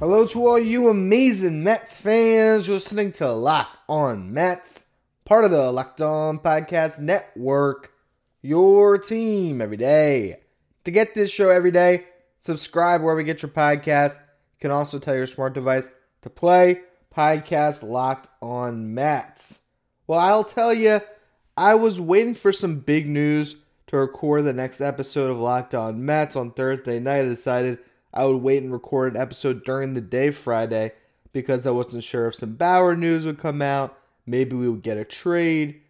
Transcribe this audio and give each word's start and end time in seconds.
Hello 0.00 0.26
to 0.28 0.46
all 0.46 0.58
you 0.58 0.88
amazing 0.88 1.62
Mets 1.62 1.98
fans 1.98 2.66
You're 2.66 2.76
listening 2.76 3.12
to 3.12 3.30
Lock 3.30 3.68
On 3.86 4.32
Mets, 4.32 4.86
part 5.26 5.44
of 5.44 5.50
the 5.50 5.70
Locked 5.70 6.00
On 6.00 6.38
Podcast 6.38 6.98
Network, 7.00 7.92
your 8.40 8.96
team 8.96 9.60
every 9.60 9.76
day. 9.76 10.40
To 10.84 10.90
get 10.90 11.14
this 11.14 11.30
show 11.30 11.50
every 11.50 11.70
day, 11.70 12.06
subscribe 12.38 13.02
wherever 13.02 13.20
you 13.20 13.26
get 13.26 13.42
your 13.42 13.50
podcast. 13.50 14.14
You 14.14 14.60
can 14.60 14.70
also 14.70 14.98
tell 14.98 15.14
your 15.14 15.26
smart 15.26 15.52
device 15.52 15.90
to 16.22 16.30
play 16.30 16.80
podcast 17.14 17.82
Locked 17.82 18.30
On 18.40 18.94
Mets. 18.94 19.60
Well, 20.06 20.18
I'll 20.18 20.44
tell 20.44 20.72
you, 20.72 21.02
I 21.58 21.74
was 21.74 22.00
waiting 22.00 22.34
for 22.34 22.52
some 22.52 22.80
big 22.80 23.06
news 23.06 23.54
to 23.88 23.98
record 23.98 24.44
the 24.44 24.54
next 24.54 24.80
episode 24.80 25.30
of 25.30 25.38
Locked 25.38 25.74
On 25.74 26.06
Mets 26.06 26.36
on 26.36 26.52
Thursday 26.52 27.00
night. 27.00 27.26
I 27.26 27.28
decided 27.28 27.80
I 28.12 28.24
would 28.24 28.42
wait 28.42 28.62
and 28.62 28.72
record 28.72 29.14
an 29.14 29.20
episode 29.20 29.64
during 29.64 29.94
the 29.94 30.00
day 30.00 30.30
Friday 30.30 30.92
because 31.32 31.66
I 31.66 31.70
wasn't 31.70 32.04
sure 32.04 32.28
if 32.28 32.34
some 32.34 32.54
Bauer 32.54 32.96
news 32.96 33.24
would 33.24 33.38
come 33.38 33.62
out. 33.62 33.96
Maybe 34.26 34.56
we 34.56 34.68
would 34.68 34.82
get 34.82 34.98
a 34.98 35.04
trade. 35.04 35.80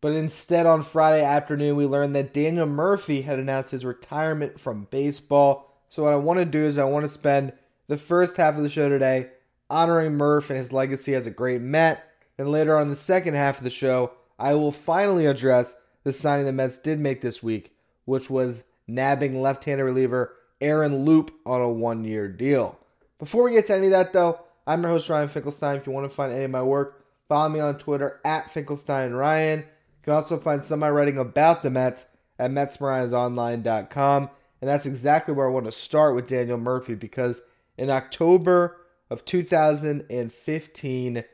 But 0.00 0.12
instead, 0.12 0.66
on 0.66 0.82
Friday 0.82 1.24
afternoon, 1.24 1.76
we 1.76 1.86
learned 1.86 2.16
that 2.16 2.32
Daniel 2.32 2.66
Murphy 2.66 3.22
had 3.22 3.38
announced 3.38 3.70
his 3.70 3.84
retirement 3.84 4.58
from 4.58 4.88
baseball. 4.90 5.76
So, 5.88 6.04
what 6.04 6.14
I 6.14 6.16
want 6.16 6.38
to 6.38 6.46
do 6.46 6.62
is, 6.62 6.78
I 6.78 6.84
want 6.84 7.04
to 7.04 7.10
spend 7.10 7.52
the 7.86 7.98
first 7.98 8.36
half 8.36 8.56
of 8.56 8.62
the 8.62 8.68
show 8.68 8.88
today 8.88 9.28
honoring 9.68 10.14
Murph 10.14 10.48
and 10.48 10.58
his 10.58 10.72
legacy 10.72 11.14
as 11.14 11.26
a 11.26 11.30
great 11.30 11.60
Met. 11.60 12.04
And 12.38 12.50
later 12.50 12.78
on, 12.78 12.88
the 12.88 12.96
second 12.96 13.34
half 13.34 13.58
of 13.58 13.64
the 13.64 13.70
show, 13.70 14.12
I 14.38 14.54
will 14.54 14.72
finally 14.72 15.26
address 15.26 15.74
the 16.04 16.12
signing 16.12 16.46
the 16.46 16.52
Mets 16.52 16.78
did 16.78 16.98
make 16.98 17.20
this 17.20 17.42
week, 17.42 17.74
which 18.06 18.30
was 18.30 18.64
nabbing 18.86 19.40
left 19.40 19.64
handed 19.64 19.84
reliever 19.84 20.34
Aaron 20.60 21.04
Loup 21.04 21.32
on 21.46 21.60
a 21.60 21.68
one 21.68 22.04
year 22.04 22.28
deal. 22.28 22.78
Before 23.18 23.44
we 23.44 23.52
get 23.52 23.66
to 23.66 23.76
any 23.76 23.86
of 23.86 23.92
that, 23.92 24.12
though, 24.12 24.40
I'm 24.66 24.82
your 24.82 24.92
host, 24.92 25.08
Ryan 25.08 25.28
Finkelstein. 25.28 25.76
If 25.76 25.86
you 25.86 25.92
want 25.92 26.08
to 26.08 26.14
find 26.14 26.32
any 26.32 26.44
of 26.44 26.50
my 26.50 26.62
work, 26.62 27.04
follow 27.28 27.48
me 27.48 27.60
on 27.60 27.78
Twitter 27.78 28.20
at 28.24 28.50
Finkelstein 28.50 29.12
Ryan. 29.12 29.60
You 29.60 29.66
can 30.02 30.14
also 30.14 30.38
find 30.38 30.62
some 30.62 30.76
of 30.76 30.80
my 30.80 30.90
writing 30.90 31.18
about 31.18 31.62
the 31.62 31.70
Mets 31.70 32.06
at 32.38 32.50
MetsMerizedOnline.com. 32.50 34.30
And 34.60 34.68
that's 34.68 34.86
exactly 34.86 35.34
where 35.34 35.48
I 35.48 35.52
want 35.52 35.66
to 35.66 35.72
start 35.72 36.14
with 36.14 36.28
Daniel 36.28 36.58
Murphy 36.58 36.94
because 36.94 37.42
in 37.76 37.90
October 37.90 38.76
of 39.08 39.24
2015, 39.24 41.24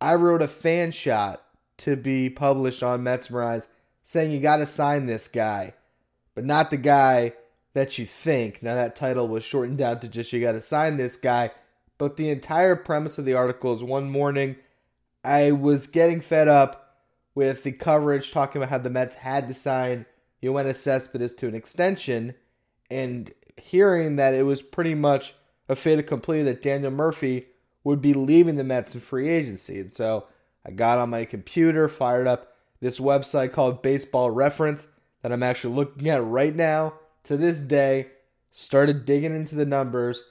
I 0.00 0.14
wrote 0.14 0.42
a 0.42 0.48
fan 0.48 0.92
shot 0.92 1.42
to 1.78 1.96
be 1.96 2.30
published 2.30 2.82
on 2.82 3.04
Metsmerized 3.04 3.66
saying 4.02 4.30
you 4.30 4.40
got 4.40 4.58
to 4.58 4.66
sign 4.66 5.06
this 5.06 5.28
guy, 5.28 5.74
but 6.34 6.44
not 6.44 6.70
the 6.70 6.76
guy 6.76 7.32
that 7.76 7.98
you 7.98 8.06
think. 8.06 8.62
Now, 8.62 8.74
that 8.74 8.96
title 8.96 9.28
was 9.28 9.44
shortened 9.44 9.76
down 9.76 10.00
to 10.00 10.08
just 10.08 10.32
you 10.32 10.40
got 10.40 10.52
to 10.52 10.62
sign 10.62 10.96
this 10.96 11.14
guy. 11.14 11.50
But 11.98 12.16
the 12.16 12.30
entire 12.30 12.74
premise 12.74 13.18
of 13.18 13.26
the 13.26 13.34
article 13.34 13.74
is 13.74 13.84
one 13.84 14.10
morning 14.10 14.56
I 15.22 15.50
was 15.50 15.86
getting 15.86 16.22
fed 16.22 16.48
up 16.48 17.02
with 17.34 17.64
the 17.64 17.72
coverage 17.72 18.32
talking 18.32 18.62
about 18.62 18.70
how 18.70 18.78
the 18.78 18.88
Mets 18.88 19.16
had 19.16 19.46
to 19.48 19.54
sign 19.54 20.06
Yoenis 20.42 20.76
Cespedes 20.76 21.34
to 21.34 21.48
an 21.48 21.54
extension 21.54 22.34
and 22.90 23.30
hearing 23.58 24.16
that 24.16 24.32
it 24.32 24.44
was 24.44 24.62
pretty 24.62 24.94
much 24.94 25.34
a 25.68 25.76
fait 25.76 25.98
accompli 25.98 26.42
that 26.44 26.62
Daniel 26.62 26.90
Murphy 26.90 27.48
would 27.84 28.00
be 28.00 28.14
leaving 28.14 28.56
the 28.56 28.64
Mets 28.64 28.94
in 28.94 29.02
free 29.02 29.28
agency. 29.28 29.80
And 29.80 29.92
so 29.92 30.24
I 30.64 30.70
got 30.70 30.96
on 30.96 31.10
my 31.10 31.26
computer, 31.26 31.90
fired 31.90 32.26
up 32.26 32.54
this 32.80 32.98
website 32.98 33.52
called 33.52 33.82
Baseball 33.82 34.30
Reference 34.30 34.86
that 35.20 35.30
I'm 35.30 35.42
actually 35.42 35.74
looking 35.74 36.08
at 36.08 36.24
right 36.24 36.56
now 36.56 36.94
to 37.26 37.36
this 37.36 37.60
day, 37.60 38.08
started 38.50 39.04
digging 39.04 39.34
into 39.34 39.54
the 39.54 39.66
numbers 39.66 40.22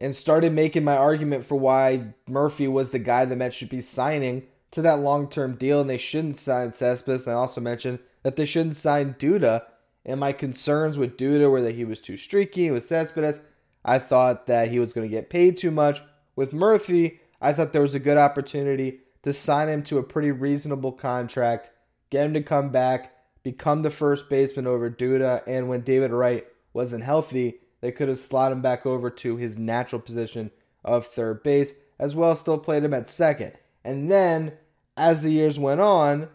and 0.00 0.14
started 0.14 0.52
making 0.52 0.84
my 0.84 0.96
argument 0.96 1.44
for 1.44 1.56
why 1.56 2.14
Murphy 2.28 2.68
was 2.68 2.90
the 2.90 2.98
guy 2.98 3.24
the 3.24 3.36
Mets 3.36 3.56
should 3.56 3.68
be 3.68 3.80
signing 3.80 4.44
to 4.70 4.82
that 4.82 5.00
long 5.00 5.28
term 5.28 5.56
deal 5.56 5.80
and 5.80 5.90
they 5.90 5.98
shouldn't 5.98 6.36
sign 6.36 6.72
Cespedes. 6.72 7.28
I 7.28 7.34
also 7.34 7.60
mentioned 7.60 7.98
that 8.22 8.36
they 8.36 8.46
shouldn't 8.46 8.76
sign 8.76 9.14
Duda. 9.14 9.64
And 10.04 10.18
my 10.18 10.32
concerns 10.32 10.98
with 10.98 11.16
Duda 11.16 11.48
were 11.50 11.62
that 11.62 11.76
he 11.76 11.84
was 11.84 12.00
too 12.00 12.16
streaky. 12.16 12.70
With 12.70 12.86
Cespedes, 12.86 13.40
I 13.84 13.98
thought 13.98 14.46
that 14.48 14.68
he 14.68 14.78
was 14.78 14.92
going 14.92 15.08
to 15.08 15.14
get 15.14 15.30
paid 15.30 15.56
too 15.56 15.70
much. 15.70 16.02
With 16.34 16.52
Murphy, 16.52 17.20
I 17.40 17.52
thought 17.52 17.72
there 17.72 17.82
was 17.82 17.94
a 17.94 18.00
good 18.00 18.16
opportunity 18.16 19.00
to 19.22 19.32
sign 19.32 19.68
him 19.68 19.82
to 19.84 19.98
a 19.98 20.02
pretty 20.02 20.32
reasonable 20.32 20.92
contract, 20.92 21.70
get 22.10 22.26
him 22.26 22.34
to 22.34 22.42
come 22.42 22.70
back, 22.70 23.11
become 23.42 23.82
the 23.82 23.90
first 23.90 24.28
baseman 24.28 24.66
over 24.66 24.90
Duda, 24.90 25.42
and 25.46 25.68
when 25.68 25.80
David 25.82 26.10
Wright 26.10 26.46
wasn't 26.72 27.04
healthy, 27.04 27.60
they 27.80 27.92
could 27.92 28.08
have 28.08 28.20
slotted 28.20 28.56
him 28.56 28.62
back 28.62 28.86
over 28.86 29.10
to 29.10 29.36
his 29.36 29.58
natural 29.58 30.00
position 30.00 30.50
of 30.84 31.06
third 31.06 31.42
base, 31.42 31.72
as 31.98 32.16
well 32.16 32.34
still 32.36 32.58
played 32.58 32.84
him 32.84 32.94
at 32.94 33.08
second. 33.08 33.52
And 33.84 34.10
then, 34.10 34.52
as 34.96 35.22
the 35.22 35.32
years 35.32 35.58
went 35.58 35.80
on, 35.80 36.28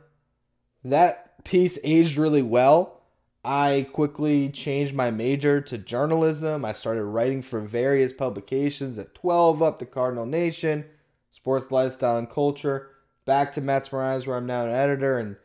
that 0.84 1.44
piece 1.44 1.80
aged 1.84 2.18
really 2.18 2.42
well. 2.42 3.02
I 3.44 3.88
quickly 3.94 4.50
changed 4.50 4.94
my 4.94 5.10
major 5.10 5.62
to 5.62 5.78
journalism. 5.78 6.66
I 6.66 6.74
started 6.74 7.04
writing 7.06 7.42
for 7.42 7.62
various 7.62 8.12
publications 8.12 8.98
at 8.98 9.16
12 9.16 9.62
up 9.62 9.80
the 9.80 9.86
Cardinal 9.86 10.26
Nation, 10.26 10.84
Sports 11.32 11.72
Lifestyle 11.72 12.18
and 12.18 12.30
Culture, 12.30 12.90
back 13.24 13.54
to 13.54 13.62
Matt's 13.62 13.90
Metsmerized, 13.90 14.28
where 14.28 14.36
I'm 14.36 14.46
now 14.46 14.66
an 14.66 14.72
editor, 14.72 15.18
and 15.18 15.38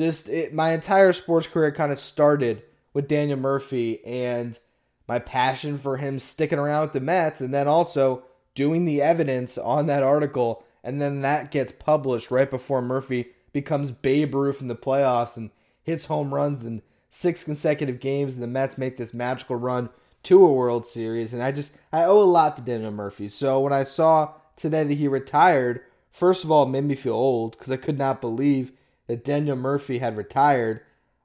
just 0.00 0.28
it, 0.28 0.54
my 0.54 0.72
entire 0.72 1.12
sports 1.12 1.46
career 1.46 1.70
kind 1.72 1.92
of 1.92 1.98
started 1.98 2.62
with 2.94 3.06
Daniel 3.06 3.38
Murphy 3.38 4.04
and 4.04 4.58
my 5.06 5.18
passion 5.18 5.76
for 5.76 5.98
him 5.98 6.18
sticking 6.18 6.58
around 6.58 6.82
with 6.82 6.92
the 6.92 7.00
Mets 7.00 7.40
and 7.40 7.52
then 7.52 7.68
also 7.68 8.22
doing 8.54 8.84
the 8.84 9.02
evidence 9.02 9.58
on 9.58 9.86
that 9.86 10.02
article. 10.02 10.64
And 10.82 11.00
then 11.00 11.20
that 11.20 11.50
gets 11.50 11.72
published 11.72 12.30
right 12.30 12.50
before 12.50 12.80
Murphy 12.80 13.28
becomes 13.52 13.90
Babe 13.90 14.34
Ruth 14.34 14.62
in 14.62 14.68
the 14.68 14.74
playoffs 14.74 15.36
and 15.36 15.50
hits 15.82 16.06
home 16.06 16.32
runs 16.32 16.64
in 16.64 16.80
six 17.10 17.44
consecutive 17.44 18.00
games. 18.00 18.34
And 18.34 18.42
the 18.42 18.48
Mets 18.48 18.78
make 18.78 18.96
this 18.96 19.12
magical 19.12 19.56
run 19.56 19.90
to 20.22 20.44
a 20.44 20.52
World 20.52 20.86
Series. 20.86 21.32
And 21.32 21.42
I 21.42 21.52
just 21.52 21.74
I 21.92 22.04
owe 22.04 22.22
a 22.22 22.24
lot 22.24 22.56
to 22.56 22.62
Daniel 22.62 22.90
Murphy. 22.90 23.28
So 23.28 23.60
when 23.60 23.72
I 23.72 23.84
saw 23.84 24.32
today 24.56 24.84
that 24.84 24.94
he 24.94 25.08
retired, 25.08 25.82
first 26.10 26.44
of 26.44 26.50
all 26.50 26.62
it 26.62 26.70
made 26.70 26.84
me 26.84 26.94
feel 26.94 27.14
old 27.14 27.52
because 27.52 27.70
I 27.70 27.76
could 27.76 27.98
not 27.98 28.22
believe 28.22 28.72
that 29.10 29.24
Daniel 29.24 29.56
Murphy 29.56 29.98
had 29.98 30.16
retired. 30.16 30.82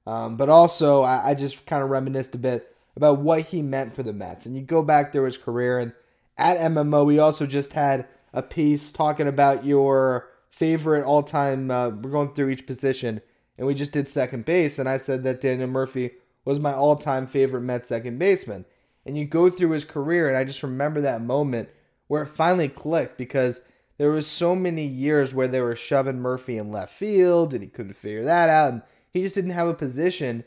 Um, 0.07 0.37
but 0.37 0.49
also, 0.49 1.03
I, 1.03 1.29
I 1.29 1.33
just 1.35 1.67
kind 1.67 1.83
of 1.83 1.91
reminisced 1.91 2.33
a 2.33 2.39
bit 2.39 2.75
about 2.95 3.19
what 3.19 3.41
he 3.41 3.61
meant 3.61 3.93
for 3.93 4.01
the 4.01 4.11
Mets. 4.11 4.47
And 4.47 4.55
you 4.55 4.63
go 4.63 4.81
back 4.81 5.11
through 5.11 5.25
his 5.25 5.37
career, 5.37 5.77
and 5.77 5.93
at 6.35 6.57
MMO, 6.57 7.05
we 7.05 7.19
also 7.19 7.45
just 7.45 7.73
had 7.73 8.07
a 8.33 8.41
piece 8.41 8.91
talking 8.91 9.27
about 9.27 9.65
your 9.65 10.27
favorite 10.49 11.05
all 11.05 11.21
time. 11.21 11.69
Uh, 11.69 11.89
we're 11.89 12.09
going 12.09 12.33
through 12.33 12.49
each 12.49 12.65
position, 12.65 13.21
and 13.55 13.67
we 13.67 13.75
just 13.75 13.91
did 13.91 14.09
second 14.09 14.45
base. 14.45 14.79
And 14.79 14.89
I 14.89 14.97
said 14.97 15.23
that 15.23 15.39
Daniel 15.39 15.67
Murphy 15.67 16.09
was 16.43 16.59
my 16.59 16.73
all 16.73 16.95
time 16.95 17.27
favorite 17.27 17.61
Mets 17.61 17.85
second 17.85 18.17
baseman. 18.17 18.65
And 19.05 19.15
you 19.15 19.25
go 19.25 19.47
through 19.51 19.69
his 19.69 19.85
career, 19.85 20.27
and 20.27 20.35
I 20.35 20.43
just 20.43 20.63
remember 20.63 21.01
that 21.01 21.21
moment 21.21 21.69
where 22.07 22.23
it 22.23 22.29
finally 22.29 22.67
clicked 22.67 23.19
because 23.19 23.61
there 23.97 24.11
was 24.11 24.27
so 24.27 24.55
many 24.55 24.85
years 24.85 25.33
where 25.33 25.47
they 25.47 25.61
were 25.61 25.75
shoving 25.75 26.19
Murphy 26.19 26.57
in 26.57 26.71
left 26.71 26.93
field 26.93 27.53
and 27.53 27.63
he 27.63 27.69
couldn't 27.69 27.93
figure 27.93 28.23
that 28.23 28.49
out 28.49 28.73
and 28.73 28.81
he 29.13 29.21
just 29.21 29.35
didn't 29.35 29.51
have 29.51 29.67
a 29.67 29.73
position 29.73 30.43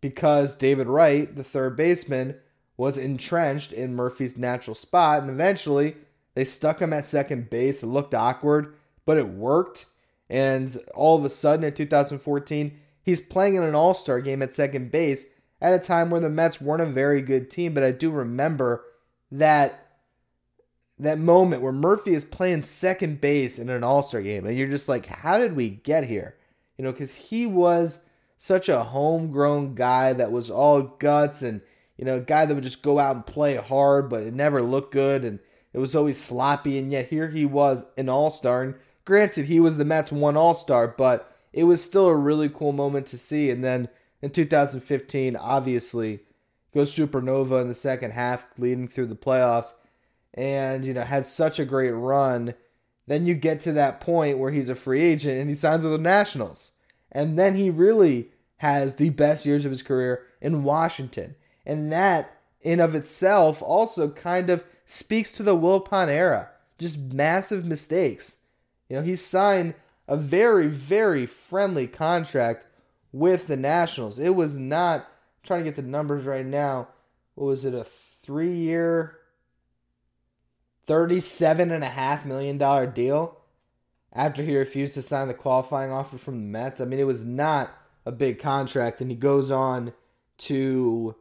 because 0.00 0.56
David 0.56 0.86
Wright, 0.86 1.34
the 1.34 1.44
third 1.44 1.76
baseman, 1.76 2.36
was 2.76 2.98
entrenched 2.98 3.72
in 3.72 3.94
Murphy's 3.94 4.36
natural 4.36 4.74
spot 4.74 5.22
and 5.22 5.30
eventually 5.30 5.96
they 6.34 6.44
stuck 6.44 6.80
him 6.80 6.92
at 6.92 7.06
second 7.06 7.50
base. 7.50 7.82
It 7.82 7.88
looked 7.88 8.14
awkward, 8.14 8.74
but 9.04 9.16
it 9.16 9.28
worked. 9.28 9.86
And 10.30 10.76
all 10.94 11.16
of 11.16 11.24
a 11.24 11.30
sudden 11.30 11.64
in 11.64 11.74
2014, 11.74 12.78
he's 13.02 13.20
playing 13.20 13.54
in 13.56 13.62
an 13.62 13.74
All-Star 13.74 14.20
game 14.20 14.42
at 14.42 14.54
second 14.54 14.90
base 14.90 15.24
at 15.60 15.74
a 15.74 15.78
time 15.78 16.10
where 16.10 16.20
the 16.20 16.30
Mets 16.30 16.60
weren't 16.60 16.82
a 16.82 16.86
very 16.86 17.22
good 17.22 17.50
team, 17.50 17.74
but 17.74 17.82
I 17.82 17.90
do 17.90 18.10
remember 18.10 18.84
that 19.32 19.87
that 21.00 21.18
moment 21.18 21.62
where 21.62 21.72
Murphy 21.72 22.14
is 22.14 22.24
playing 22.24 22.64
second 22.64 23.20
base 23.20 23.58
in 23.58 23.68
an 23.68 23.84
All 23.84 24.02
Star 24.02 24.20
game, 24.20 24.46
and 24.46 24.56
you're 24.56 24.68
just 24.68 24.88
like, 24.88 25.06
how 25.06 25.38
did 25.38 25.54
we 25.54 25.70
get 25.70 26.04
here? 26.04 26.36
You 26.76 26.84
know, 26.84 26.92
because 26.92 27.14
he 27.14 27.46
was 27.46 28.00
such 28.36 28.68
a 28.68 28.84
homegrown 28.84 29.74
guy 29.74 30.12
that 30.12 30.30
was 30.30 30.50
all 30.50 30.82
guts 30.82 31.42
and, 31.42 31.60
you 31.96 32.04
know, 32.04 32.16
a 32.16 32.20
guy 32.20 32.46
that 32.46 32.54
would 32.54 32.62
just 32.62 32.82
go 32.82 32.98
out 32.98 33.16
and 33.16 33.26
play 33.26 33.56
hard, 33.56 34.08
but 34.08 34.22
it 34.22 34.32
never 34.32 34.62
looked 34.62 34.92
good 34.92 35.24
and 35.24 35.40
it 35.72 35.78
was 35.78 35.96
always 35.96 36.22
sloppy. 36.22 36.78
And 36.78 36.92
yet 36.92 37.08
here 37.08 37.28
he 37.28 37.44
was, 37.44 37.84
an 37.96 38.08
All 38.08 38.30
Star, 38.30 38.62
and 38.62 38.74
granted, 39.04 39.46
he 39.46 39.60
was 39.60 39.76
the 39.76 39.84
Mets 39.84 40.12
one 40.12 40.36
All 40.36 40.54
Star, 40.54 40.88
but 40.88 41.36
it 41.52 41.64
was 41.64 41.82
still 41.82 42.08
a 42.08 42.16
really 42.16 42.48
cool 42.48 42.72
moment 42.72 43.06
to 43.08 43.18
see. 43.18 43.50
And 43.50 43.64
then 43.64 43.88
in 44.22 44.30
2015, 44.30 45.36
obviously, 45.36 46.20
goes 46.74 46.94
supernova 46.94 47.60
in 47.60 47.68
the 47.68 47.74
second 47.74 48.12
half, 48.12 48.46
leading 48.58 48.88
through 48.88 49.06
the 49.06 49.16
playoffs, 49.16 49.72
and 50.34 50.84
you 50.84 50.94
know 50.94 51.02
had 51.02 51.26
such 51.26 51.58
a 51.58 51.64
great 51.64 51.90
run. 51.90 52.54
Then 53.06 53.26
you 53.26 53.34
get 53.34 53.60
to 53.60 53.72
that 53.72 54.00
point 54.00 54.38
where 54.38 54.50
he's 54.50 54.68
a 54.68 54.74
free 54.74 55.02
agent 55.02 55.40
and 55.40 55.48
he 55.48 55.56
signs 55.56 55.82
with 55.82 55.92
the 55.92 55.98
Nationals, 55.98 56.72
and 57.10 57.38
then 57.38 57.54
he 57.54 57.70
really 57.70 58.30
has 58.58 58.96
the 58.96 59.10
best 59.10 59.46
years 59.46 59.64
of 59.64 59.70
his 59.70 59.82
career 59.82 60.26
in 60.40 60.64
Washington, 60.64 61.34
and 61.64 61.90
that 61.92 62.38
in 62.60 62.80
of 62.80 62.94
itself 62.94 63.62
also 63.62 64.10
kind 64.10 64.50
of 64.50 64.64
speaks 64.84 65.32
to 65.32 65.42
the 65.42 65.56
Wilpon 65.56 66.08
era. 66.08 66.50
Just 66.78 66.98
massive 66.98 67.64
mistakes. 67.64 68.36
You 68.88 68.96
know, 68.96 69.02
he 69.02 69.16
signed 69.16 69.74
a 70.06 70.16
very, 70.16 70.68
very 70.68 71.26
friendly 71.26 71.86
contract 71.86 72.66
with 73.12 73.46
the 73.46 73.56
Nationals. 73.56 74.18
It 74.18 74.34
was 74.34 74.56
not 74.56 75.00
I'm 75.00 75.46
trying 75.46 75.60
to 75.60 75.64
get 75.64 75.76
the 75.76 75.82
numbers 75.82 76.24
right 76.24 76.46
now. 76.46 76.88
What 77.34 77.46
was 77.46 77.64
it? 77.64 77.74
A 77.74 77.84
three 77.84 78.54
year, 78.54 79.18
$37.5 80.88 82.24
million 82.24 82.92
deal 82.92 83.38
after 84.12 84.42
he 84.42 84.56
refused 84.56 84.94
to 84.94 85.02
sign 85.02 85.28
the 85.28 85.34
qualifying 85.34 85.92
offer 85.92 86.18
from 86.18 86.38
the 86.38 86.46
Mets. 86.46 86.80
I 86.80 86.86
mean, 86.86 86.98
it 86.98 87.06
was 87.06 87.24
not 87.24 87.70
a 88.06 88.12
big 88.12 88.38
contract, 88.38 89.00
and 89.00 89.10
he 89.10 89.16
goes 89.16 89.50
on 89.50 89.92
to 90.38 91.14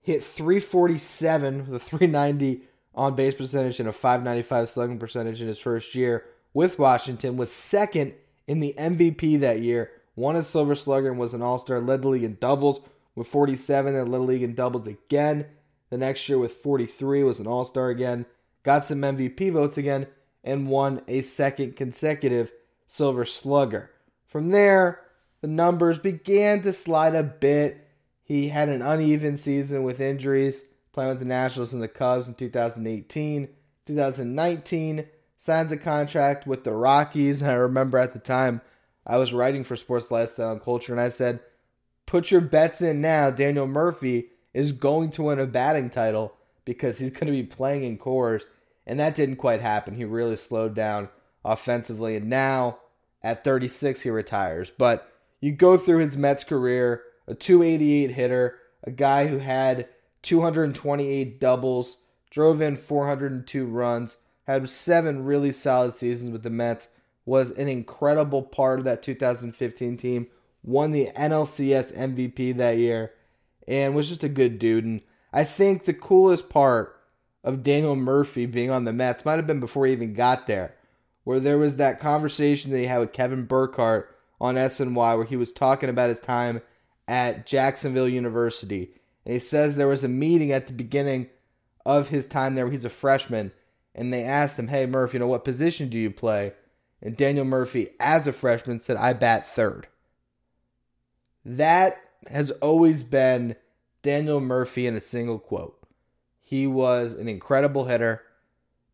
hit 0.00 0.22
347 0.22 1.66
with 1.66 1.82
a 1.82 1.84
390 1.84 2.62
on 2.94 3.14
base 3.14 3.34
percentage 3.34 3.80
and 3.80 3.88
a 3.88 3.92
595 3.92 4.68
slugging 4.68 4.98
percentage 4.98 5.42
in 5.42 5.48
his 5.48 5.58
first 5.58 5.94
year 5.94 6.24
with 6.54 6.78
Washington, 6.78 7.36
was 7.36 7.52
second 7.52 8.14
in 8.46 8.60
the 8.60 8.74
MVP 8.78 9.40
that 9.40 9.60
year, 9.60 9.90
won 10.16 10.36
a 10.36 10.42
Silver 10.42 10.74
Slugger 10.74 11.10
and 11.10 11.18
was 11.18 11.34
an 11.34 11.42
All 11.42 11.58
Star, 11.58 11.80
led 11.80 12.02
the 12.02 12.08
league 12.08 12.24
in 12.24 12.36
doubles 12.40 12.80
with 13.14 13.26
47, 13.26 13.94
and 13.94 14.10
led 14.10 14.18
the 14.18 14.24
league 14.24 14.42
in 14.42 14.54
doubles 14.54 14.86
again. 14.86 15.46
The 15.90 15.98
next 15.98 16.28
year 16.28 16.38
with 16.38 16.52
43 16.52 17.22
was 17.22 17.40
an 17.40 17.46
All 17.46 17.64
Star 17.64 17.90
again, 17.90 18.26
got 18.62 18.84
some 18.84 19.00
MVP 19.00 19.52
votes 19.52 19.78
again, 19.78 20.06
and 20.44 20.68
won 20.68 21.02
a 21.08 21.22
second 21.22 21.76
consecutive 21.76 22.52
Silver 22.86 23.24
Slugger. 23.24 23.90
From 24.26 24.50
there, 24.50 25.00
the 25.40 25.48
numbers 25.48 25.98
began 25.98 26.62
to 26.62 26.72
slide 26.72 27.14
a 27.14 27.22
bit. 27.22 27.86
He 28.22 28.48
had 28.48 28.68
an 28.68 28.82
uneven 28.82 29.36
season 29.36 29.82
with 29.82 30.00
injuries, 30.00 30.64
playing 30.92 31.10
with 31.10 31.18
the 31.20 31.24
Nationals 31.24 31.72
and 31.72 31.82
the 31.82 31.88
Cubs 31.88 32.28
in 32.28 32.34
2018. 32.34 33.48
2019, 33.86 35.06
signs 35.38 35.72
a 35.72 35.76
contract 35.76 36.46
with 36.46 36.64
the 36.64 36.72
Rockies. 36.72 37.40
And 37.40 37.50
I 37.52 37.54
remember 37.54 37.98
at 37.98 38.12
the 38.12 38.18
time 38.18 38.60
I 39.06 39.16
was 39.16 39.32
writing 39.32 39.64
for 39.64 39.76
Sports 39.76 40.10
Lifestyle 40.10 40.52
and 40.52 40.60
Culture, 40.60 40.92
and 40.92 41.00
I 41.00 41.08
said, 41.08 41.40
put 42.04 42.30
your 42.30 42.40
bets 42.40 42.82
in 42.82 43.00
now. 43.00 43.30
Daniel 43.30 43.66
Murphy 43.66 44.28
is 44.52 44.72
going 44.72 45.10
to 45.12 45.24
win 45.24 45.38
a 45.38 45.46
batting 45.46 45.90
title 45.90 46.34
because 46.68 46.98
he's 46.98 47.10
going 47.10 47.26
to 47.26 47.32
be 47.32 47.42
playing 47.42 47.82
in 47.82 47.96
Coors, 47.96 48.42
And 48.86 49.00
that 49.00 49.14
didn't 49.14 49.36
quite 49.36 49.62
happen. 49.62 49.94
He 49.94 50.04
really 50.04 50.36
slowed 50.36 50.74
down 50.74 51.08
offensively. 51.42 52.14
And 52.14 52.28
now 52.28 52.80
at 53.22 53.42
36, 53.42 54.02
he 54.02 54.10
retires. 54.10 54.70
But 54.70 55.10
you 55.40 55.52
go 55.52 55.78
through 55.78 56.00
his 56.00 56.18
Mets 56.18 56.44
career, 56.44 57.04
a 57.26 57.34
288 57.34 58.10
hitter, 58.10 58.58
a 58.84 58.90
guy 58.90 59.28
who 59.28 59.38
had 59.38 59.88
228 60.22 61.40
doubles, 61.40 61.96
drove 62.30 62.60
in 62.60 62.76
402 62.76 63.64
runs, 63.64 64.18
had 64.46 64.68
seven 64.68 65.24
really 65.24 65.52
solid 65.52 65.94
seasons 65.94 66.30
with 66.30 66.42
the 66.42 66.50
Mets, 66.50 66.88
was 67.24 67.50
an 67.52 67.68
incredible 67.68 68.42
part 68.42 68.78
of 68.78 68.84
that 68.84 69.02
2015 69.02 69.96
team, 69.96 70.26
won 70.62 70.92
the 70.92 71.08
NLCS 71.16 71.96
MVP 71.96 72.56
that 72.58 72.76
year, 72.76 73.12
and 73.66 73.94
was 73.94 74.08
just 74.10 74.24
a 74.24 74.28
good 74.28 74.58
dude. 74.58 74.84
And 74.84 75.00
I 75.32 75.44
think 75.44 75.84
the 75.84 75.94
coolest 75.94 76.48
part 76.48 76.98
of 77.44 77.62
Daniel 77.62 77.96
Murphy 77.96 78.46
being 78.46 78.70
on 78.70 78.84
the 78.84 78.92
Mets 78.92 79.24
might 79.24 79.36
have 79.36 79.46
been 79.46 79.60
before 79.60 79.86
he 79.86 79.92
even 79.92 80.14
got 80.14 80.46
there, 80.46 80.74
where 81.24 81.40
there 81.40 81.58
was 81.58 81.76
that 81.76 82.00
conversation 82.00 82.70
that 82.70 82.78
he 82.78 82.86
had 82.86 82.98
with 82.98 83.12
Kevin 83.12 83.44
Burkhardt 83.44 84.14
on 84.40 84.54
SNY 84.54 85.16
where 85.16 85.24
he 85.24 85.36
was 85.36 85.52
talking 85.52 85.88
about 85.88 86.10
his 86.10 86.20
time 86.20 86.62
at 87.06 87.46
Jacksonville 87.46 88.08
University. 88.08 88.90
And 89.24 89.34
he 89.34 89.40
says 89.40 89.76
there 89.76 89.88
was 89.88 90.04
a 90.04 90.08
meeting 90.08 90.52
at 90.52 90.66
the 90.66 90.72
beginning 90.72 91.28
of 91.84 92.08
his 92.08 92.26
time 92.26 92.54
there 92.54 92.66
where 92.66 92.72
he's 92.72 92.84
a 92.84 92.90
freshman, 92.90 93.52
and 93.94 94.12
they 94.12 94.24
asked 94.24 94.58
him, 94.58 94.68
Hey, 94.68 94.86
Murphy, 94.86 95.14
you 95.14 95.20
know, 95.20 95.26
what 95.26 95.44
position 95.44 95.88
do 95.88 95.98
you 95.98 96.10
play? 96.10 96.52
And 97.00 97.16
Daniel 97.16 97.44
Murphy, 97.44 97.90
as 98.00 98.26
a 98.26 98.32
freshman, 98.32 98.80
said, 98.80 98.96
I 98.96 99.12
bat 99.12 99.46
third. 99.46 99.86
That 101.44 102.00
has 102.28 102.50
always 102.50 103.02
been 103.02 103.56
Daniel 104.02 104.40
Murphy 104.40 104.86
in 104.86 104.96
a 104.96 105.00
single 105.00 105.38
quote. 105.38 105.78
He 106.40 106.66
was 106.66 107.14
an 107.14 107.28
incredible 107.28 107.86
hitter, 107.86 108.22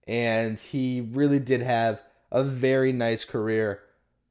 and 0.06 0.58
he 0.58 1.00
really 1.00 1.38
did 1.38 1.62
have 1.62 2.02
a 2.32 2.42
very 2.42 2.92
nice 2.92 3.24
career 3.24 3.80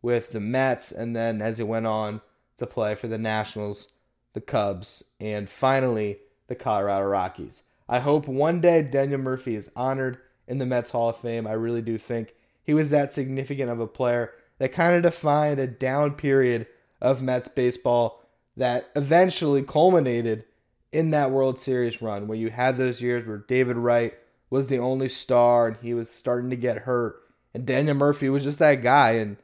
with 0.02 0.32
the 0.32 0.40
Mets, 0.40 0.92
and 0.92 1.16
then 1.16 1.42
as 1.42 1.58
he 1.58 1.64
went 1.64 1.88
on 1.88 2.22
to 2.58 2.68
play 2.68 2.96
for 2.96 3.08
the 3.08 3.18
Nationals, 3.18 3.88
the 4.34 4.42
Cubs, 4.42 5.04
and 5.20 5.50
finally 5.50 6.20
the 6.48 6.56
Colorado 6.56 7.06
Rockies. 7.06 7.64
I 7.88 8.00
hope 8.00 8.28
one 8.28 8.60
day 8.60 8.82
Daniel 8.82 9.20
Murphy 9.20 9.56
is 9.56 9.72
honored 9.76 10.18
in 10.48 10.58
the 10.58 10.66
Mets 10.66 10.92
Hall 10.92 11.10
of 11.10 11.18
Fame. 11.18 11.48
I 11.48 11.54
really 11.54 11.82
do 11.82 11.98
think 11.98 12.36
he 12.64 12.74
was 12.74 12.90
that 12.90 13.12
significant 13.12 13.70
of 13.70 13.80
a 13.80 13.88
player 13.88 14.32
that 14.58 14.74
kind 14.74 14.96
of 14.96 15.04
defined 15.04 15.60
a 15.60 15.68
down 15.68 16.14
period 16.14 16.68
of 17.02 17.22
Mets 17.22 17.48
baseball 17.48 18.24
that 18.56 18.90
eventually 18.96 19.64
culminated 19.64 20.46
in 20.94 21.10
that 21.10 21.32
World 21.32 21.60
Series 21.60 22.02
run 22.02 22.28
where 22.28 22.38
you 22.38 22.50
had 22.50 22.78
those 22.78 23.02
years 23.02 23.26
where 23.26 23.38
David 23.38 23.78
Wright 23.78 24.14
was 24.50 24.68
the 24.68 24.78
only 24.78 25.10
star 25.10 25.68
and 25.68 25.78
he 25.78 25.94
was 25.94 26.10
starting 26.10 26.52
to 26.52 26.56
get 26.56 26.78
hurt. 26.78 27.16
And 27.54 27.66
Daniel 27.66 27.96
Murphy 27.96 28.30
was 28.30 28.44
just 28.44 28.60
that 28.60 28.84
guy. 28.84 29.14
And 29.14 29.38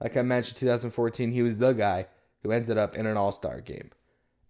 like 0.00 0.16
I 0.16 0.22
mentioned, 0.22 0.56
2014, 0.56 1.32
he 1.32 1.42
was 1.42 1.56
the 1.56 1.72
guy 1.72 2.06
who 2.42 2.52
ended 2.52 2.78
up 2.78 2.94
in 2.94 3.06
an 3.06 3.16
All 3.16 3.32
Star 3.32 3.60
game. 3.60 3.90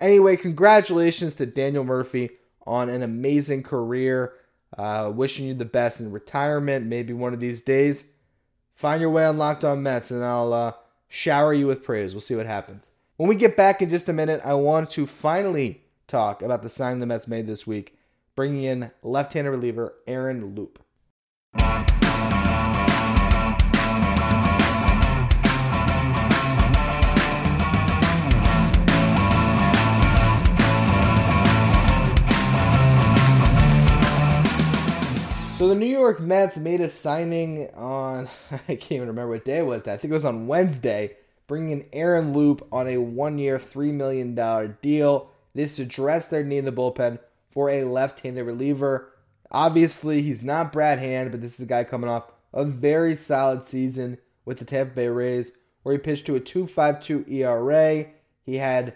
Anyway, 0.01 0.37
congratulations 0.37 1.37
to 1.37 1.47
Daniel 1.47 1.85
Murphy 1.85 2.31
on 2.67 2.89
an 2.89 3.03
amazing 3.03 3.63
career. 3.63 4.35
Uh, 4.79 5.11
wishing 5.13 5.47
you 5.47 5.55
the 5.55 5.65
best 5.65 6.01
in 6.01 6.13
retirement. 6.13 6.87
Maybe 6.87 7.13
one 7.13 7.35
of 7.35 7.41
these 7.41 7.61
days, 7.61 8.05
find 8.75 9.01
your 9.01 9.11
way 9.11 9.25
on 9.25 9.37
Locked 9.37 9.65
On 9.65 9.83
Mets, 9.83 10.13
and 10.13 10.25
I'll 10.25 10.53
uh, 10.53 10.73
shower 11.09 11.53
you 11.53 11.67
with 11.67 11.83
praise. 11.83 12.15
We'll 12.15 12.21
see 12.21 12.37
what 12.37 12.47
happens. 12.47 12.89
When 13.17 13.29
we 13.29 13.35
get 13.35 13.57
back 13.57 13.83
in 13.83 13.91
just 13.91 14.09
a 14.09 14.13
minute, 14.13 14.41
I 14.45 14.55
want 14.55 14.89
to 14.91 15.07
finally 15.07 15.83
talk 16.11 16.43
about 16.43 16.63
the 16.63 16.69
signing 16.69 17.01
the 17.01 17.07
Mets 17.07 17.29
made 17.29 17.47
this 17.47 17.67
week, 17.67 17.97
bringing 18.35 18.65
in 18.65 18.91
left-handed 19.03 19.51
reliever 19.51 19.95
Aaron 20.07 20.55
Loup. 20.55 20.83
So 35.59 35.69
the 35.69 35.75
New 35.75 35.85
York 35.85 36.21
Mets 36.21 36.57
made 36.57 36.81
a 36.81 36.89
signing 36.89 37.69
on 37.75 38.29
I 38.51 38.57
can't 38.67 38.93
even 38.93 39.09
remember 39.09 39.33
what 39.33 39.45
day 39.45 39.59
it 39.59 39.67
was. 39.67 39.87
I 39.87 39.97
think 39.97 40.11
it 40.11 40.15
was 40.15 40.25
on 40.25 40.49
Wednesday, 40.49 41.17
bringing 41.47 41.81
in 41.81 41.87
Aaron 41.93 42.33
Loup 42.33 42.67
on 42.73 42.89
a 42.89 42.97
one-year, 42.97 43.59
three 43.59 43.93
million 43.93 44.35
dollar 44.35 44.69
This 45.55 45.79
addressed 45.79 46.31
their 46.31 46.45
need 46.45 46.59
in 46.59 46.65
the 46.65 46.73
bullpen 46.73 47.19
for 47.51 47.71
a 47.71 47.85
left-handed 47.85 48.45
reliever. 48.45 49.13
Obviously, 49.51 50.23
he's 50.23 50.43
not 50.43 50.73
Brad 50.73 50.99
Hand, 50.99 51.31
but 51.31 51.41
this 51.41 51.55
is 51.55 51.67
a 51.67 51.69
guy 51.69 51.85
coming 51.85 52.11
off 52.11 52.31
a 52.53 52.65
very 52.65 53.17
solid 53.17 53.65
season 53.65 54.19
with 54.45 54.59
the 54.59 54.65
Tampa 54.65 54.95
Bay 54.95 55.09
Rays, 55.09 55.53
where 55.83 55.95
he 55.95 55.99
pitched 55.99 56.27
to 56.27 56.37
a 56.37 56.41
2.52 56.41 57.31
ERA. 57.31 58.07
He 58.43 58.57
had 58.57 58.95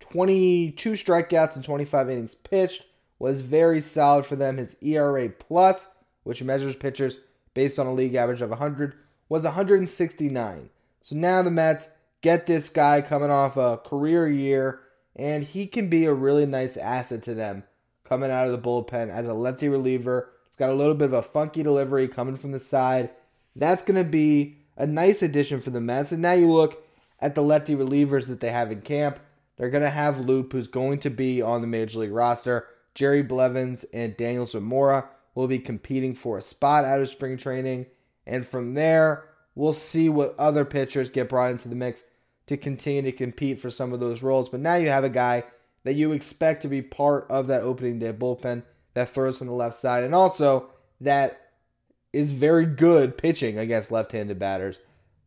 22 0.00 0.92
strikeouts 0.92 1.56
and 1.56 1.64
25 1.64 2.10
innings 2.10 2.34
pitched. 2.34 2.84
Was 3.18 3.40
very 3.40 3.80
solid 3.80 4.26
for 4.26 4.36
them. 4.36 4.58
His 4.58 4.76
ERA 4.82 5.28
plus 5.28 5.88
which 6.24 6.42
measures 6.42 6.74
pitchers 6.74 7.18
based 7.52 7.78
on 7.78 7.86
a 7.86 7.94
league 7.94 8.16
average 8.16 8.42
of 8.42 8.50
100, 8.50 8.94
was 9.28 9.44
169. 9.44 10.70
So 11.02 11.14
now 11.14 11.42
the 11.42 11.50
Mets 11.50 11.88
get 12.20 12.46
this 12.46 12.68
guy 12.68 13.00
coming 13.00 13.30
off 13.30 13.56
a 13.56 13.76
career 13.78 14.28
year, 14.28 14.80
and 15.16 15.44
he 15.44 15.66
can 15.66 15.88
be 15.88 16.04
a 16.04 16.12
really 16.12 16.46
nice 16.46 16.76
asset 16.76 17.22
to 17.24 17.34
them 17.34 17.64
coming 18.04 18.30
out 18.30 18.46
of 18.46 18.52
the 18.52 18.58
bullpen 18.58 19.10
as 19.10 19.26
a 19.26 19.34
lefty 19.34 19.68
reliever. 19.68 20.30
He's 20.46 20.56
got 20.56 20.70
a 20.70 20.74
little 20.74 20.94
bit 20.94 21.06
of 21.06 21.12
a 21.12 21.22
funky 21.22 21.62
delivery 21.62 22.08
coming 22.08 22.36
from 22.36 22.52
the 22.52 22.60
side. 22.60 23.10
That's 23.56 23.82
going 23.82 24.02
to 24.02 24.08
be 24.08 24.58
a 24.76 24.86
nice 24.86 25.22
addition 25.22 25.60
for 25.60 25.70
the 25.70 25.80
Mets. 25.80 26.12
And 26.12 26.22
now 26.22 26.32
you 26.32 26.50
look 26.50 26.84
at 27.20 27.34
the 27.34 27.42
lefty 27.42 27.74
relievers 27.74 28.26
that 28.26 28.40
they 28.40 28.50
have 28.50 28.70
in 28.70 28.82
camp. 28.82 29.18
They're 29.56 29.70
going 29.70 29.82
to 29.82 29.90
have 29.90 30.20
Loup, 30.20 30.52
who's 30.52 30.68
going 30.68 30.98
to 31.00 31.10
be 31.10 31.40
on 31.40 31.60
the 31.60 31.66
major 31.66 32.00
league 32.00 32.12
roster, 32.12 32.66
Jerry 32.94 33.22
Blevins, 33.22 33.84
and 33.92 34.16
Daniel 34.16 34.46
Zamora 34.46 35.08
will 35.34 35.48
be 35.48 35.58
competing 35.58 36.14
for 36.14 36.38
a 36.38 36.42
spot 36.42 36.84
out 36.84 37.00
of 37.00 37.08
spring 37.08 37.36
training. 37.36 37.86
And 38.26 38.46
from 38.46 38.74
there, 38.74 39.24
we'll 39.54 39.72
see 39.72 40.08
what 40.08 40.34
other 40.38 40.64
pitchers 40.64 41.10
get 41.10 41.28
brought 41.28 41.50
into 41.50 41.68
the 41.68 41.76
mix 41.76 42.02
to 42.46 42.56
continue 42.56 43.02
to 43.02 43.12
compete 43.12 43.60
for 43.60 43.70
some 43.70 43.92
of 43.92 44.00
those 44.00 44.22
roles. 44.22 44.48
But 44.48 44.60
now 44.60 44.74
you 44.74 44.88
have 44.88 45.04
a 45.04 45.10
guy 45.10 45.44
that 45.84 45.94
you 45.94 46.12
expect 46.12 46.62
to 46.62 46.68
be 46.68 46.82
part 46.82 47.26
of 47.30 47.46
that 47.46 47.62
opening 47.62 47.98
day 47.98 48.12
bullpen 48.12 48.62
that 48.94 49.08
throws 49.08 49.38
from 49.38 49.48
the 49.48 49.52
left 49.52 49.76
side 49.76 50.04
and 50.04 50.14
also 50.14 50.70
that 51.00 51.40
is 52.12 52.30
very 52.30 52.64
good 52.64 53.18
pitching 53.18 53.58
against 53.58 53.90
left-handed 53.90 54.38
batters. 54.38 54.78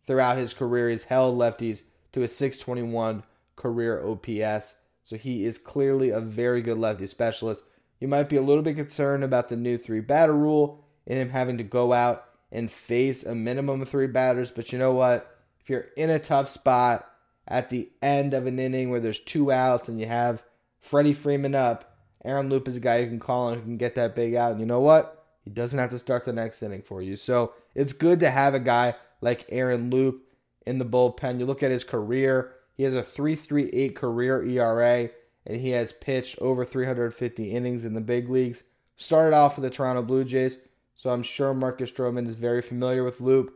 Throughout 0.06 0.38
his 0.38 0.54
career, 0.54 0.90
he's 0.90 1.04
held 1.04 1.38
lefties 1.38 1.82
to 2.14 2.24
a 2.24 2.28
621 2.28 3.24
career 3.58 4.02
OPS. 4.02 4.76
So 5.04 5.18
he 5.18 5.44
is 5.44 5.58
clearly 5.58 6.10
a 6.10 6.22
very 6.22 6.62
good 6.62 6.78
lefty 6.78 7.06
specialist. 7.06 7.64
You 8.00 8.08
might 8.08 8.30
be 8.30 8.38
a 8.38 8.42
little 8.42 8.64
bit 8.64 8.78
concerned 8.78 9.24
about 9.24 9.50
the 9.50 9.58
new 9.58 9.78
three 9.78 10.00
batter 10.00 10.34
rule 10.34 10.86
and 11.06 11.20
him 11.20 11.30
having 11.30 11.58
to 11.58 11.64
go 11.64 11.92
out 11.92 12.26
and 12.52 12.72
face 12.72 13.26
a 13.26 13.36
minimum 13.36 13.82
of 13.82 13.90
three 13.90 14.08
batters. 14.08 14.52
But 14.52 14.72
you 14.72 14.80
know 14.80 14.94
what? 14.94 15.37
If 15.68 15.72
you're 15.72 15.88
in 15.98 16.10
a 16.10 16.18
tough 16.18 16.50
spot 16.50 17.12
at 17.46 17.70
the 17.70 17.90
end 18.02 18.34
of 18.34 18.48
an 18.48 18.58
inning 18.58 18.90
where 18.90 19.02
there's 19.02 19.20
two 19.20 19.52
outs 19.52 19.90
and 19.90 20.00
you 20.00 20.06
have 20.06 20.42
Freddie 20.80 21.12
Freeman 21.12 21.56
up, 21.56 21.98
Aaron 22.24 22.48
Loup 22.48 22.70
is 22.70 22.78
a 22.78 22.80
guy 22.80 23.00
you 23.00 23.08
can 23.08 23.20
call 23.20 23.50
and 23.50 23.58
who 23.58 23.64
can 23.64 23.76
get 23.76 23.96
that 23.96 24.16
big 24.16 24.34
out. 24.34 24.52
And 24.52 24.62
you 24.62 24.66
know 24.66 24.80
what? 24.80 25.26
He 25.44 25.50
doesn't 25.50 25.78
have 25.78 25.90
to 25.90 26.00
start 26.00 26.24
the 26.24 26.32
next 26.32 26.64
inning 26.64 26.84
for 26.84 27.02
you. 27.02 27.18
So 27.18 27.52
it's 27.76 27.92
good 27.92 28.22
to 28.22 28.30
have 28.30 28.54
a 28.54 28.62
guy 28.62 28.96
like 29.20 29.46
Aaron 29.50 29.90
Loup 29.90 30.26
in 30.66 30.78
the 30.78 30.86
bullpen. 30.86 31.38
You 31.38 31.46
look 31.46 31.64
at 31.64 31.72
his 31.72 31.84
career, 31.84 32.54
he 32.76 32.84
has 32.84 32.96
a 32.96 33.04
3.38 33.04 33.94
career 33.94 34.42
ERA 34.44 35.10
and 35.46 35.60
he 35.60 35.72
has 35.72 35.92
pitched 35.92 36.40
over 36.40 36.64
350 36.64 37.52
innings 37.52 37.84
in 37.84 37.94
the 37.94 38.00
big 38.00 38.30
leagues. 38.30 38.64
Started 38.96 39.36
off 39.36 39.58
with 39.58 39.64
the 39.64 39.70
Toronto 39.70 40.02
Blue 40.02 40.24
Jays, 40.24 40.60
so 40.96 41.10
I'm 41.10 41.24
sure 41.24 41.54
Marcus 41.54 41.92
Stroman 41.92 42.26
is 42.26 42.36
very 42.36 42.62
familiar 42.62 43.04
with 43.04 43.20
Loup. 43.20 43.54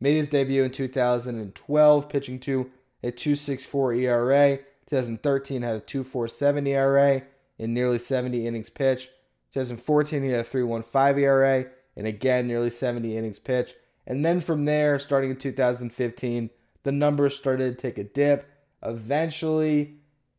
Made 0.00 0.16
his 0.16 0.28
debut 0.28 0.62
in 0.62 0.70
2012, 0.70 2.08
pitching 2.08 2.38
to 2.40 2.70
a 3.02 3.10
2.64 3.10 3.98
ERA. 4.02 4.58
2013 4.90 5.62
had 5.62 5.76
a 5.76 5.80
2.47 5.80 6.68
ERA 6.68 7.22
in 7.58 7.74
nearly 7.74 7.98
70 7.98 8.46
innings 8.46 8.70
pitched. 8.70 9.10
2014 9.52 10.22
he 10.22 10.30
had 10.30 10.40
a 10.40 10.48
3.15 10.48 11.18
ERA 11.18 11.66
and 11.96 12.06
again 12.06 12.46
nearly 12.46 12.70
70 12.70 13.16
innings 13.16 13.38
pitched. 13.38 13.76
And 14.06 14.24
then 14.24 14.40
from 14.40 14.64
there, 14.64 14.98
starting 14.98 15.30
in 15.30 15.36
2015, 15.36 16.50
the 16.82 16.92
numbers 16.92 17.36
started 17.36 17.76
to 17.76 17.82
take 17.82 17.98
a 17.98 18.04
dip. 18.04 18.48
Eventually, 18.82 19.96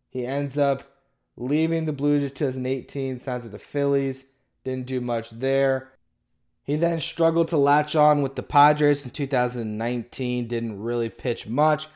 he 0.09 0.25
ends 0.25 0.57
up 0.57 0.83
leaving 1.37 1.85
the 1.85 1.93
Blues 1.93 2.23
in 2.23 2.29
2018, 2.29 3.19
signs 3.19 3.43
with 3.43 3.51
the 3.51 3.59
Phillies, 3.59 4.25
didn't 4.63 4.87
do 4.87 5.01
much 5.01 5.29
there. 5.29 5.91
He 6.63 6.75
then 6.75 6.99
struggled 6.99 7.47
to 7.49 7.57
latch 7.57 7.95
on 7.95 8.21
with 8.21 8.35
the 8.35 8.43
Padres 8.43 9.03
in 9.03 9.11
2019, 9.11 10.47
didn't 10.47 10.81
really 10.81 11.09
pitch 11.09 11.47
much. 11.47 11.87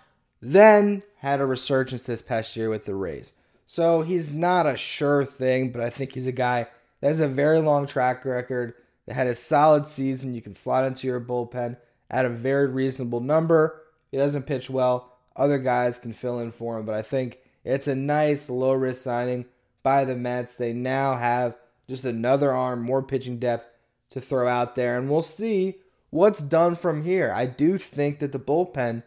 Then 0.42 1.04
had 1.18 1.40
a 1.40 1.46
resurgence 1.46 2.04
this 2.04 2.22
past 2.22 2.56
year 2.56 2.70
with 2.70 2.86
the 2.86 2.96
Rays. 2.96 3.34
So 3.66 4.02
he's 4.02 4.34
not 4.34 4.66
a 4.66 4.76
sure 4.76 5.24
thing, 5.24 5.72
but 5.72 5.82
I 5.82 5.90
think 5.90 6.14
he's 6.14 6.28
a 6.28 6.32
guy 6.32 6.68
that 7.00 7.08
has 7.08 7.20
a 7.20 7.28
very 7.28 7.60
long 7.60 7.88
track 7.88 8.26
record, 8.26 8.74
that 9.06 9.14
had 9.14 9.28
a 9.28 9.36
solid 9.36 9.88
season. 9.88 10.34
You 10.34 10.42
can 10.42 10.54
slot 10.54 10.86
into 10.86 11.08
your 11.08 11.22
bullpen 11.22 11.78
at 12.10 12.26
a 12.26 12.30
very 12.30 12.68
reasonable 12.68 13.20
number. 13.20 13.84
He 14.12 14.18
doesn't 14.18 14.46
pitch 14.46 14.70
well. 14.70 15.18
Other 15.36 15.60
guys 15.60 15.98
can 15.98 16.14
fill 16.14 16.40
in 16.40 16.52
for 16.52 16.78
him, 16.78 16.86
but 16.86 16.96
I 16.96 17.02
think 17.02 17.40
it's 17.64 17.88
a 17.88 17.96
nice 17.96 18.50
low 18.50 18.74
risk 18.74 19.04
signing 19.04 19.46
by 19.82 20.06
the 20.06 20.16
Mets. 20.16 20.56
They 20.56 20.74
now 20.74 21.16
have 21.16 21.58
just 21.88 22.06
another 22.06 22.52
arm, 22.52 22.82
more 22.82 23.02
pitching 23.02 23.40
depth 23.40 23.68
to 24.14 24.22
throw 24.22 24.48
out 24.48 24.76
there, 24.76 24.98
and 24.98 25.10
we'll 25.10 25.22
see 25.22 25.80
what's 26.10 26.40
done 26.40 26.76
from 26.76 27.04
here. 27.04 27.34
I 27.36 27.46
do 27.46 27.78
think 27.78 28.20
that 28.20 28.32
the 28.32 28.40
bullpen 28.40 29.04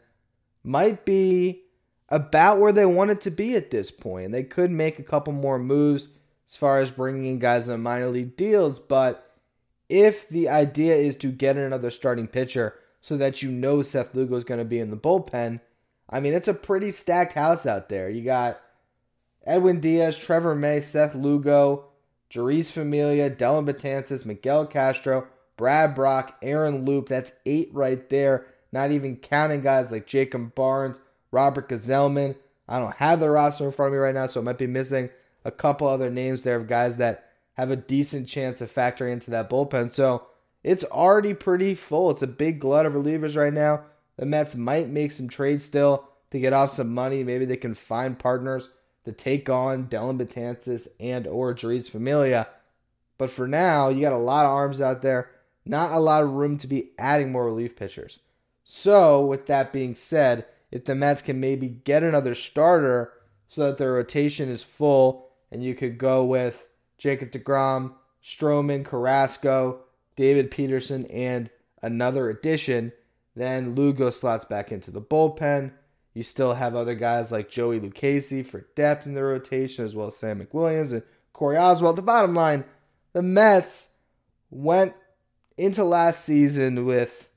might 0.62 1.04
be 1.04 1.62
about 2.08 2.58
where 2.58 2.72
they 2.72 2.84
want 2.84 3.10
it 3.10 3.20
to 3.22 3.30
be 3.30 3.54
at 3.54 3.70
this 3.70 3.90
point. 3.90 4.32
They 4.32 4.42
could 4.42 4.70
make 4.70 4.98
a 4.98 5.04
couple 5.04 5.32
more 5.32 5.58
moves 5.58 6.08
as 6.48 6.56
far 6.56 6.80
as 6.80 6.90
bringing 6.90 7.26
in 7.26 7.38
guys 7.38 7.68
in 7.68 7.80
minor 7.82 8.08
league 8.08 8.36
deals, 8.36 8.78
but 8.78 9.36
if 9.88 10.28
the 10.28 10.48
idea 10.48 10.96
is 10.96 11.16
to 11.16 11.30
get 11.30 11.56
another 11.56 11.92
starting 11.92 12.26
pitcher 12.26 12.74
so 13.00 13.16
that 13.16 13.42
you 13.42 13.50
know 13.52 13.82
Seth 13.82 14.14
Lugo 14.14 14.36
is 14.36 14.44
going 14.44 14.58
to 14.58 14.64
be 14.64 14.80
in 14.80 14.90
the 14.90 14.96
bullpen, 14.96 15.60
I 16.10 16.20
mean, 16.20 16.34
it's 16.34 16.48
a 16.48 16.54
pretty 16.54 16.90
stacked 16.90 17.34
house 17.34 17.66
out 17.66 17.88
there. 17.88 18.10
You 18.10 18.22
got 18.22 18.60
Edwin 19.44 19.80
Diaz, 19.80 20.18
Trevor 20.18 20.56
May, 20.56 20.80
Seth 20.80 21.14
Lugo, 21.14 21.86
Jeurys 22.30 22.70
Familia, 22.70 23.30
Dellin 23.30 23.66
Betances, 23.66 24.26
Miguel 24.26 24.66
Castro, 24.66 25.26
Brad 25.56 25.94
Brach, 25.94 26.34
Aaron 26.42 26.84
Loup. 26.84 27.08
That's 27.08 27.32
eight 27.44 27.70
right 27.72 28.08
there. 28.10 28.46
Not 28.72 28.90
even 28.90 29.16
counting 29.16 29.62
guys 29.62 29.90
like 29.90 30.06
Jacob 30.06 30.54
Barnes, 30.54 30.98
Robert 31.30 31.68
Gsellman. 31.68 32.36
I 32.68 32.78
don't 32.78 32.96
have 32.96 33.20
the 33.20 33.30
roster 33.30 33.64
in 33.64 33.72
front 33.72 33.88
of 33.88 33.92
me 33.92 33.98
right 33.98 34.14
now, 34.14 34.26
so 34.26 34.40
I 34.40 34.44
might 34.44 34.58
be 34.58 34.66
missing 34.66 35.10
a 35.44 35.50
couple 35.50 35.86
other 35.86 36.10
names 36.10 36.42
there 36.42 36.56
of 36.56 36.66
guys 36.66 36.96
that 36.96 37.30
have 37.54 37.70
a 37.70 37.76
decent 37.76 38.28
chance 38.28 38.60
of 38.60 38.72
factoring 38.72 39.12
into 39.12 39.30
that 39.30 39.48
bullpen. 39.48 39.90
So 39.90 40.26
it's 40.62 40.84
already 40.84 41.32
pretty 41.32 41.74
full. 41.74 42.10
It's 42.10 42.22
a 42.22 42.26
big 42.26 42.60
glut 42.60 42.86
of 42.86 42.94
relievers 42.94 43.36
right 43.36 43.52
now. 43.52 43.84
The 44.16 44.26
Mets 44.26 44.56
might 44.56 44.88
make 44.88 45.12
some 45.12 45.28
trades 45.28 45.64
still 45.64 46.08
to 46.30 46.40
get 46.40 46.52
off 46.52 46.70
some 46.70 46.92
money. 46.92 47.22
Maybe 47.22 47.44
they 47.44 47.56
can 47.56 47.74
find 47.74 48.18
partners 48.18 48.68
to 49.06 49.12
take 49.12 49.48
on 49.48 49.88
Dellin 49.88 50.18
Betances 50.18 50.86
and 51.00 51.26
or 51.26 51.54
Jeurys 51.54 51.90
Familia. 51.90 52.46
But 53.16 53.30
for 53.30 53.48
now, 53.48 53.88
you 53.88 54.02
got 54.02 54.12
a 54.12 54.18
lot 54.18 54.44
of 54.44 54.52
arms 54.52 54.82
out 54.82 55.00
there. 55.00 55.30
Not 55.64 55.92
a 55.92 55.98
lot 55.98 56.22
of 56.22 56.32
room 56.32 56.58
to 56.58 56.66
be 56.66 56.90
adding 56.98 57.32
more 57.32 57.46
relief 57.46 57.74
pitchers. 57.74 58.18
So, 58.62 59.24
with 59.24 59.46
that 59.46 59.72
being 59.72 59.94
said, 59.94 60.44
if 60.70 60.84
the 60.84 60.94
Mets 60.94 61.22
can 61.22 61.40
maybe 61.40 61.68
get 61.68 62.02
another 62.02 62.34
starter 62.34 63.12
so 63.48 63.62
that 63.62 63.78
their 63.78 63.92
rotation 63.94 64.48
is 64.48 64.62
full 64.62 65.30
and 65.50 65.62
you 65.62 65.74
could 65.74 65.96
go 65.96 66.24
with 66.24 66.66
Jacob 66.98 67.30
DeGrom, 67.30 67.94
Stroman, 68.22 68.84
Carrasco, 68.84 69.80
David 70.16 70.50
Peterson, 70.50 71.06
and 71.06 71.48
another 71.82 72.28
addition– 72.28 72.92
then 73.36 73.74
Lugo 73.74 74.08
slots 74.10 74.46
back 74.46 74.72
into 74.72 74.90
the 74.90 75.00
bullpen. 75.00 75.72
You 76.16 76.22
still 76.22 76.54
have 76.54 76.74
other 76.74 76.94
guys 76.94 77.30
like 77.30 77.50
Joey 77.50 77.78
Lucchesi 77.78 78.44
for 78.46 78.66
depth 78.74 79.04
in 79.04 79.12
the 79.12 79.22
rotation, 79.22 79.84
as 79.84 79.94
well 79.94 80.06
as 80.06 80.16
Sam 80.16 80.40
McWilliams 80.40 80.92
and 80.92 81.02
Corey 81.34 81.56
Oswalt. 81.56 81.96
The 81.96 82.00
bottom 82.00 82.34
line, 82.34 82.64
the 83.12 83.20
Mets 83.20 83.90
went 84.48 84.94
into 85.58 85.84
last 85.84 86.24
season 86.24 86.86
with 86.86 87.28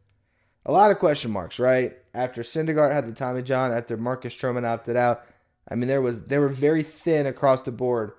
a 0.66 0.72
lot 0.72 0.92
of 0.92 1.00
question 1.00 1.30
marks, 1.30 1.60
right? 1.60 1.98
After 2.14 2.42
Syndergaard 2.42 2.94
had 2.94 3.06
the 3.06 3.12
Tommy 3.12 3.42
John, 3.42 3.74
after 3.74 3.98
Marcus 3.98 4.34
Stroman 4.34 4.66
opted 4.66 4.96
out, 4.96 5.26
I 5.70 5.76
mean, 5.76 5.90
there 5.90 6.02
was 6.02 6.28
they 6.28 6.38
were 6.38 6.48
very 6.48 6.84
thin 6.84 7.26
across 7.26 7.64
the 7.64 7.74
board 7.74 8.14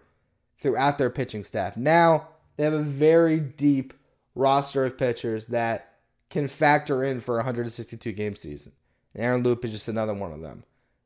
throughout 0.61 0.99
their 0.99 1.09
pitching 1.09 1.43
staff. 1.43 1.79
Now 1.79 2.29
they 2.59 2.65
have 2.65 2.75
a 2.75 2.83
very 2.83 3.41
deep 3.41 3.95
roster 4.35 4.85
of 4.85 4.99
pitchers 4.99 5.47
that 5.47 5.95
can 6.29 6.49
factor 6.49 7.03
in 7.03 7.23
for 7.23 7.37
a 7.37 7.39
162 7.39 8.13
game 8.13 8.37
season. 8.37 8.73
And 9.15 9.25
Aaron 9.25 9.43
Loup 9.43 9.65
is 9.65 9.73
just 9.73 9.89
another 9.89 10.15
one 10.15 10.33
of 10.33 10.41
them. 10.41 10.65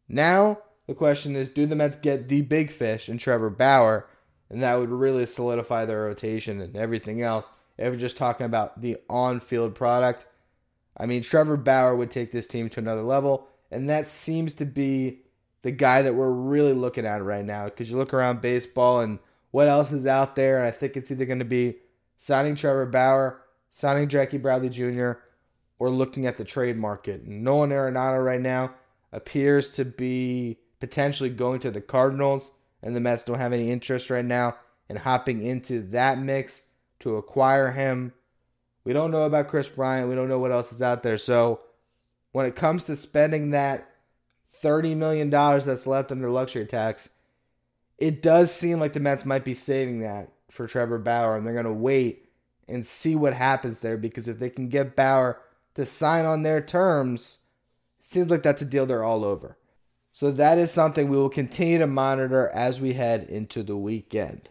Now, 0.08 0.58
the 0.86 0.94
question 0.94 1.36
is 1.36 1.48
do 1.48 1.66
the 1.66 1.76
Mets 1.76 1.96
get 1.96 2.28
the 2.28 2.42
big 2.42 2.70
fish 2.70 3.08
in 3.08 3.18
Trevor 3.18 3.50
Bauer? 3.50 4.08
And 4.50 4.62
that 4.62 4.74
would 4.74 4.90
really 4.90 5.26
solidify 5.26 5.84
their 5.84 6.02
rotation 6.02 6.60
and 6.60 6.76
everything 6.76 7.22
else. 7.22 7.46
If 7.78 7.90
we're 7.90 7.98
just 7.98 8.16
talking 8.16 8.46
about 8.46 8.80
the 8.80 8.98
on 9.08 9.40
field 9.40 9.74
product, 9.74 10.26
I 10.96 11.06
mean, 11.06 11.22
Trevor 11.22 11.56
Bauer 11.56 11.96
would 11.96 12.10
take 12.10 12.30
this 12.30 12.46
team 12.46 12.68
to 12.70 12.80
another 12.80 13.02
level. 13.02 13.48
And 13.70 13.88
that 13.88 14.08
seems 14.08 14.54
to 14.54 14.64
be 14.64 15.22
the 15.62 15.72
guy 15.72 16.02
that 16.02 16.14
we're 16.14 16.30
really 16.30 16.74
looking 16.74 17.06
at 17.06 17.24
right 17.24 17.44
now. 17.44 17.64
Because 17.64 17.90
you 17.90 17.96
look 17.96 18.14
around 18.14 18.42
baseball 18.42 19.00
and 19.00 19.18
what 19.50 19.66
else 19.66 19.90
is 19.90 20.06
out 20.06 20.36
there. 20.36 20.58
And 20.58 20.66
I 20.66 20.70
think 20.70 20.96
it's 20.96 21.10
either 21.10 21.24
going 21.24 21.40
to 21.40 21.44
be 21.44 21.76
signing 22.18 22.54
Trevor 22.54 22.86
Bauer 22.86 23.40
signing 23.74 24.08
Jackie 24.08 24.38
Bradley 24.38 24.68
Jr., 24.68 25.14
or 25.78 25.90
looking 25.90 26.26
at 26.26 26.36
the 26.36 26.44
trade 26.44 26.76
market. 26.76 27.26
Nolan 27.26 27.70
Arenado 27.70 28.24
right 28.24 28.40
now 28.40 28.74
appears 29.12 29.72
to 29.74 29.84
be 29.84 30.58
potentially 30.80 31.30
going 31.30 31.60
to 31.60 31.70
the 31.70 31.80
Cardinals, 31.80 32.50
and 32.82 32.94
the 32.94 33.00
Mets 33.00 33.24
don't 33.24 33.38
have 33.38 33.52
any 33.52 33.70
interest 33.70 34.10
right 34.10 34.24
now 34.24 34.56
in 34.88 34.96
hopping 34.96 35.42
into 35.42 35.80
that 35.88 36.18
mix 36.18 36.62
to 37.00 37.16
acquire 37.16 37.70
him. 37.72 38.12
We 38.84 38.92
don't 38.92 39.10
know 39.10 39.22
about 39.22 39.48
Kris 39.48 39.68
Bryant. 39.68 40.08
We 40.08 40.14
don't 40.14 40.28
know 40.28 40.38
what 40.38 40.52
else 40.52 40.72
is 40.72 40.82
out 40.82 41.02
there. 41.02 41.18
So 41.18 41.60
when 42.32 42.46
it 42.46 42.56
comes 42.56 42.84
to 42.84 42.96
spending 42.96 43.50
that 43.50 43.90
$30 44.62 44.96
million 44.96 45.30
that's 45.30 45.86
left 45.86 46.12
under 46.12 46.30
luxury 46.30 46.66
tax, 46.66 47.08
it 47.98 48.22
does 48.22 48.52
seem 48.52 48.80
like 48.80 48.92
the 48.92 49.00
Mets 49.00 49.24
might 49.24 49.44
be 49.44 49.54
saving 49.54 50.00
that 50.00 50.30
for 50.50 50.66
Trevor 50.66 50.98
Bauer, 50.98 51.36
and 51.36 51.46
they're 51.46 51.54
going 51.54 51.64
to 51.64 51.72
wait 51.72 52.28
and 52.68 52.86
see 52.86 53.14
what 53.14 53.34
happens 53.34 53.80
there 53.80 53.96
because 53.96 54.28
if 54.28 54.38
they 54.38 54.50
can 54.50 54.68
get 54.68 54.96
Bauer 54.96 55.40
to 55.74 55.86
sign 55.86 56.24
on 56.24 56.42
their 56.42 56.60
terms, 56.60 57.38
seems 58.00 58.30
like 58.30 58.42
that's 58.42 58.62
a 58.62 58.66
deal 58.66 58.86
they're 58.86 59.04
all 59.04 59.24
over. 59.24 59.56
So 60.12 60.30
that 60.30 60.58
is 60.58 60.70
something 60.70 61.08
we 61.08 61.16
will 61.16 61.28
continue 61.28 61.78
to 61.78 61.86
monitor 61.86 62.48
as 62.50 62.80
we 62.80 62.92
head 62.92 63.24
into 63.28 63.62
the 63.62 63.76
weekend. 63.76 64.48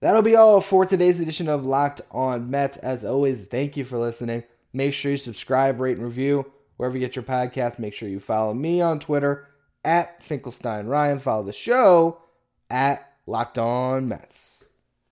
That'll 0.00 0.22
be 0.22 0.36
all 0.36 0.60
for 0.60 0.86
today's 0.86 1.20
edition 1.20 1.48
of 1.48 1.66
Locked 1.66 2.00
On 2.10 2.50
Mets. 2.50 2.76
As 2.78 3.04
always, 3.04 3.44
thank 3.44 3.76
you 3.76 3.84
for 3.84 3.98
listening. 3.98 4.44
Make 4.72 4.94
sure 4.94 5.10
you 5.10 5.16
subscribe, 5.18 5.80
rate, 5.80 5.96
and 5.96 6.06
review 6.06 6.50
wherever 6.76 6.96
you 6.96 7.04
get 7.04 7.16
your 7.16 7.24
podcast. 7.24 7.78
Make 7.78 7.94
sure 7.94 8.08
you 8.08 8.20
follow 8.20 8.54
me 8.54 8.80
on 8.80 8.98
Twitter 8.98 9.48
at 9.84 10.22
Finkelstein 10.22 10.86
Ryan. 10.86 11.18
Follow 11.18 11.42
the 11.42 11.52
show 11.52 12.22
at 12.70 13.12
Locked 13.26 13.58
On 13.58 14.08
Mets. 14.08 14.55